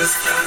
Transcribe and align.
Francisco. 0.00 0.39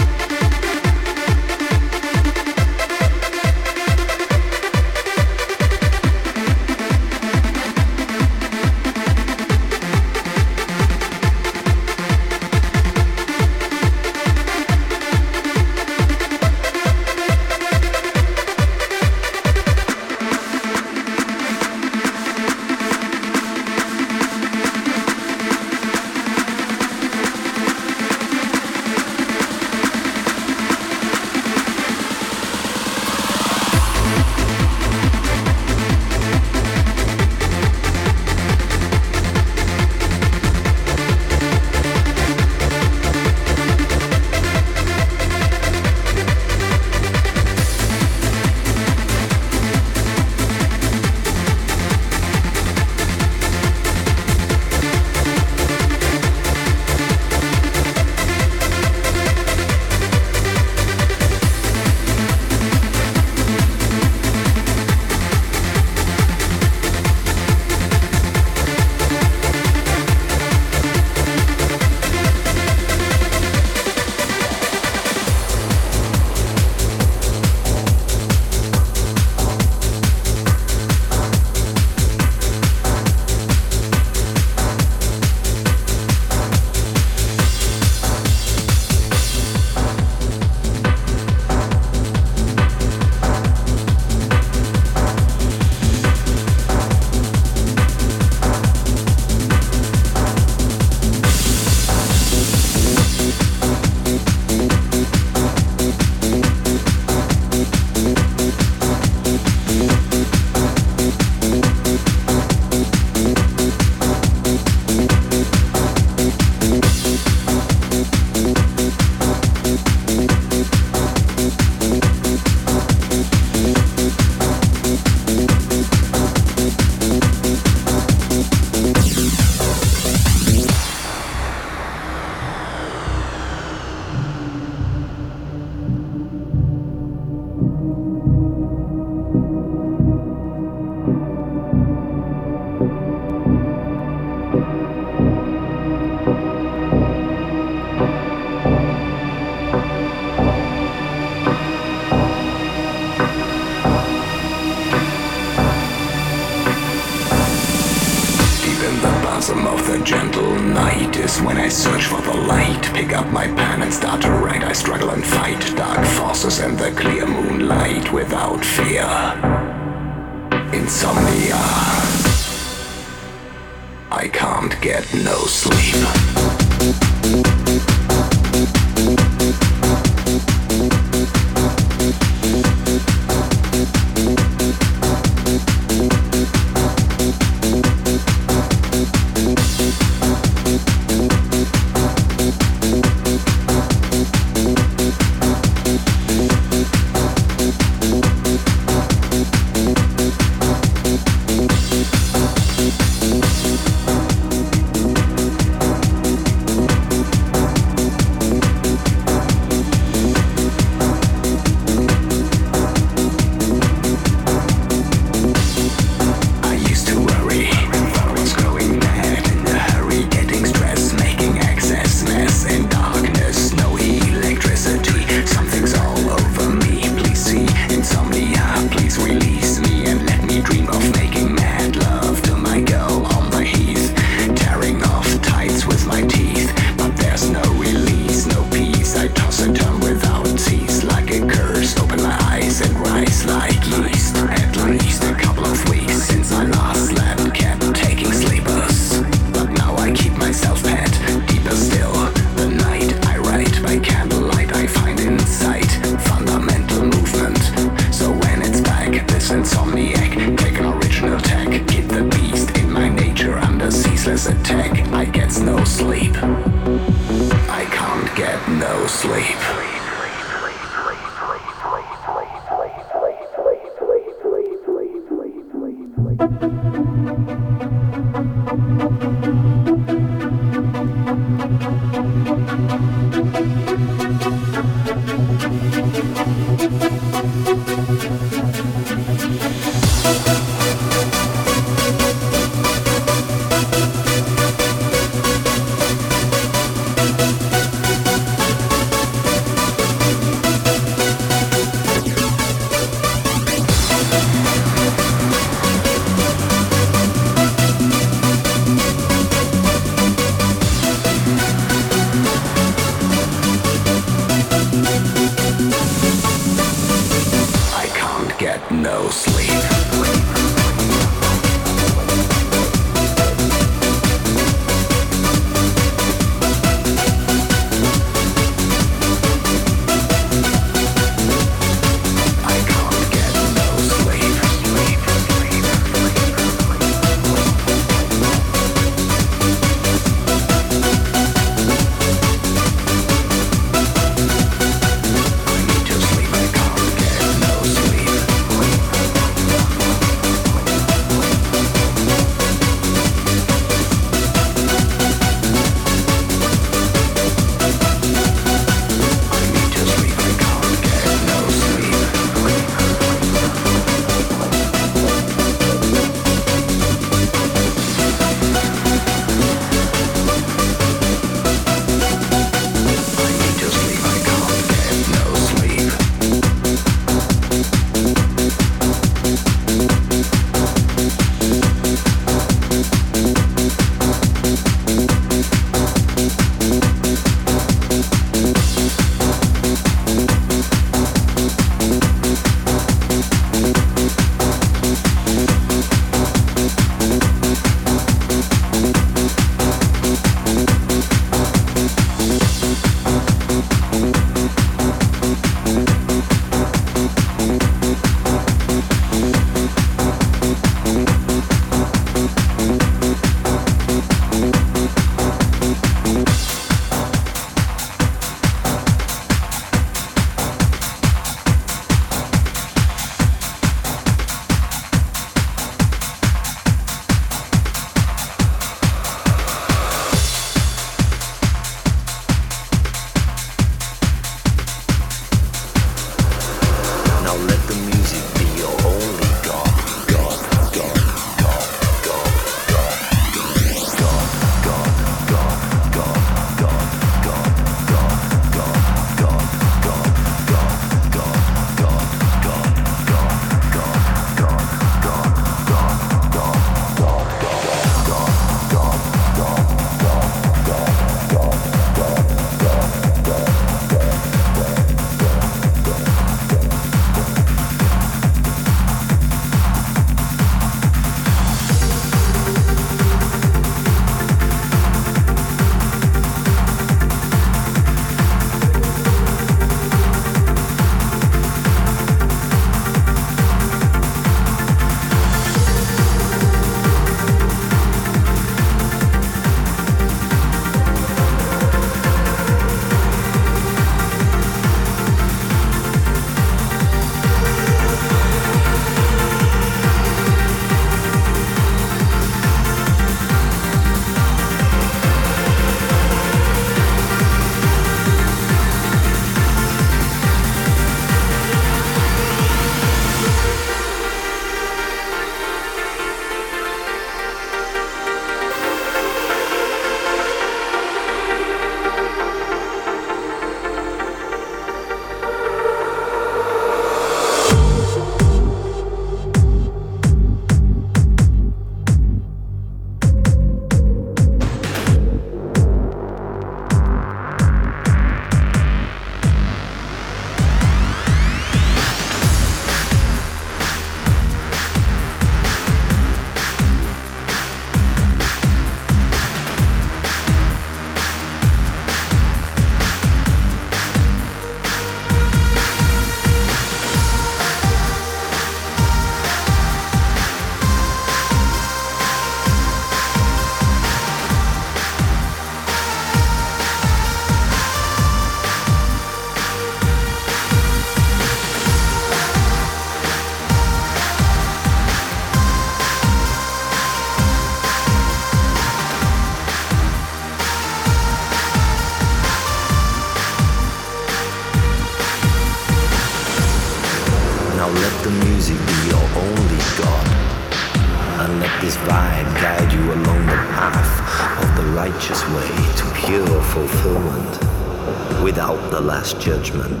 Judgment. 599.40 600.00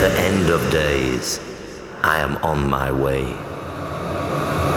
The 0.00 0.12
end 0.18 0.50
of 0.50 0.60
days. 0.70 1.40
I 2.02 2.18
am 2.18 2.36
on 2.38 2.68
my 2.68 2.92
way. 2.92 3.24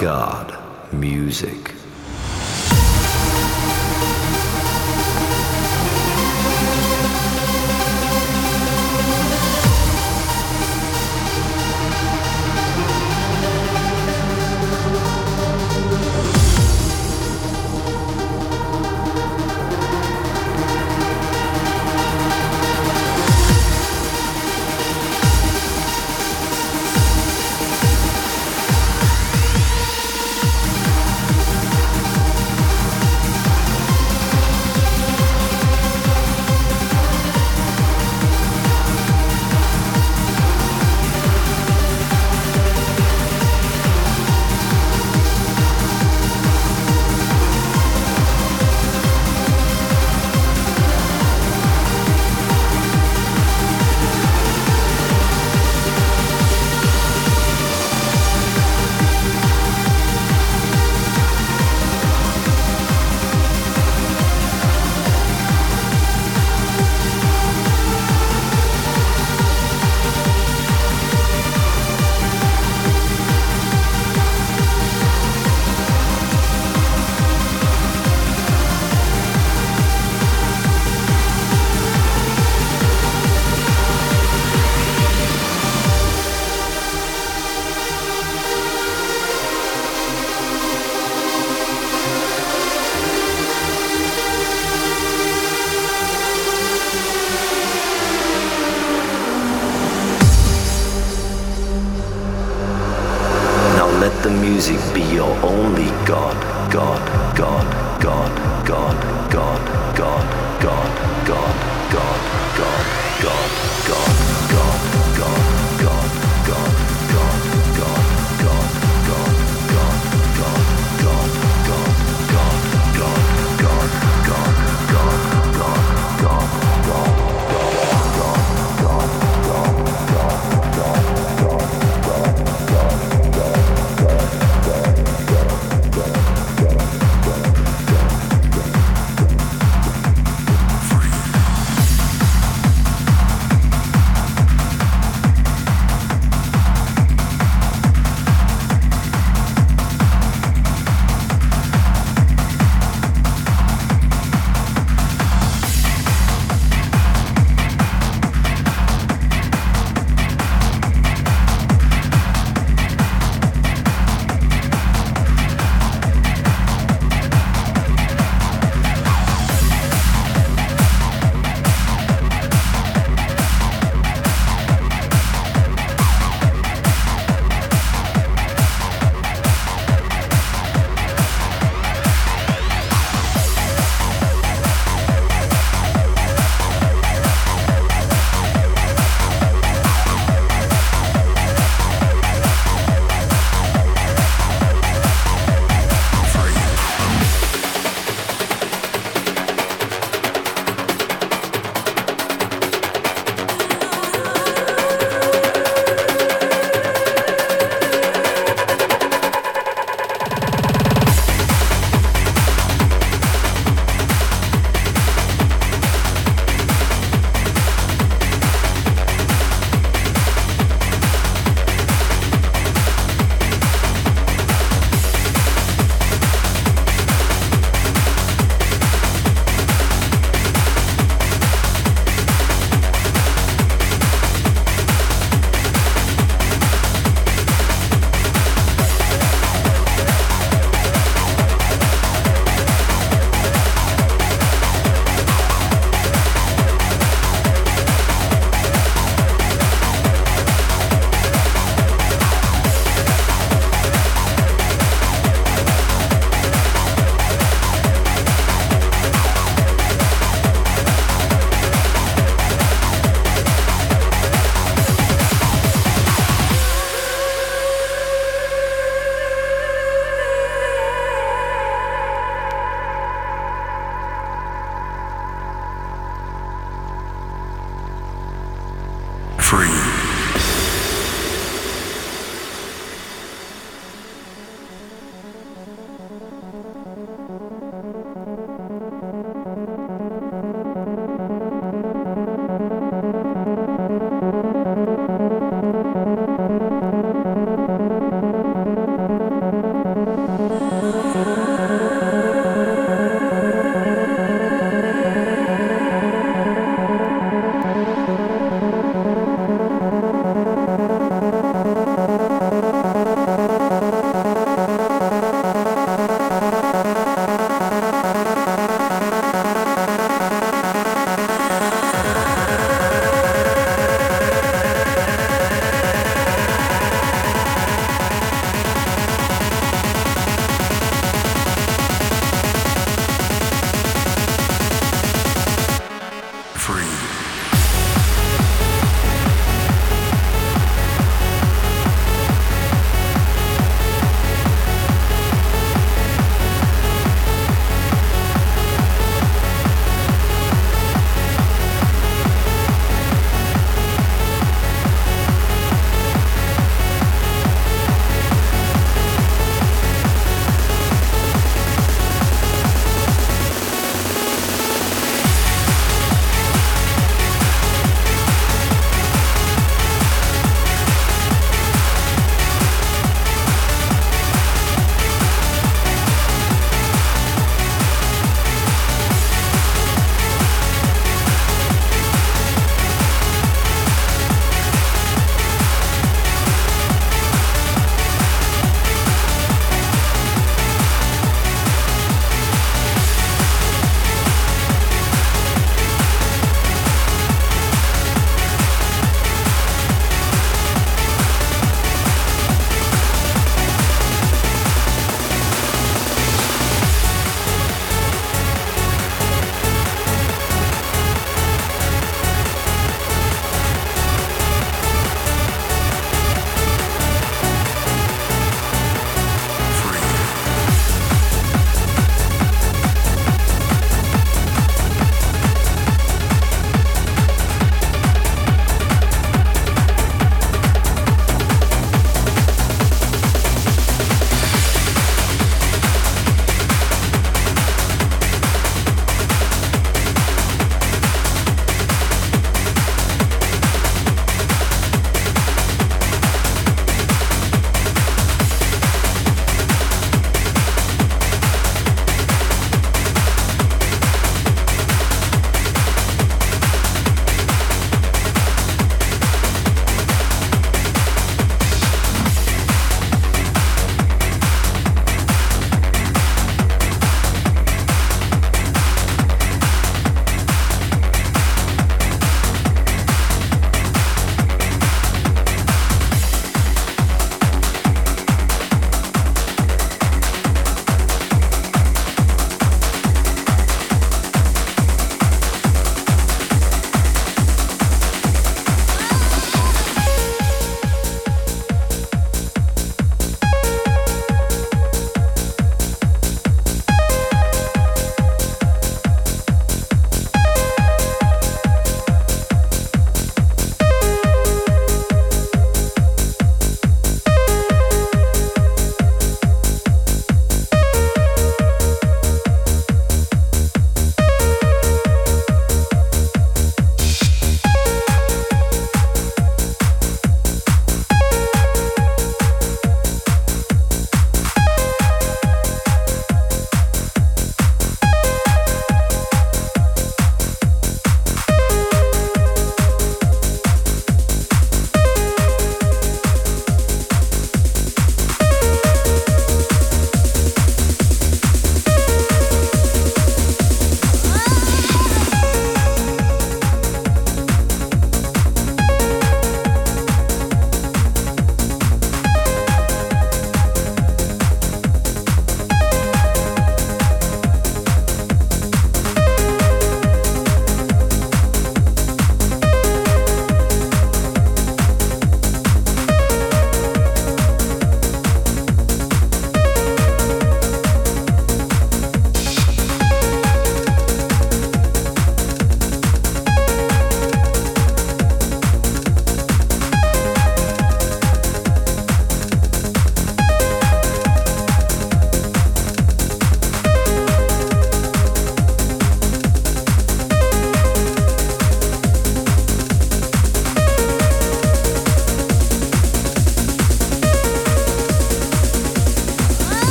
God, 0.00 0.58
music. 0.92 1.72